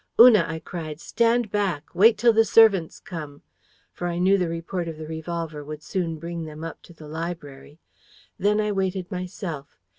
'Una,' 0.17 0.43
I 0.47 0.57
cried, 0.57 0.99
'stand 0.99 1.51
back! 1.51 1.93
Wait 1.93 2.17
till 2.17 2.33
the 2.33 2.43
servants 2.43 2.99
come!' 2.99 3.43
For 3.93 4.07
I 4.07 4.17
knew 4.17 4.35
the 4.35 4.49
report 4.49 4.87
of 4.87 4.97
the 4.97 5.05
revolver 5.05 5.63
would 5.63 5.83
soon 5.83 6.17
bring 6.17 6.45
them 6.45 6.63
up 6.63 6.81
to 6.89 6.93
the 6.93 7.07
library. 7.07 7.77
Then 8.39 8.59
I 8.59 8.71
waited 8.71 9.11
myself. 9.11 9.77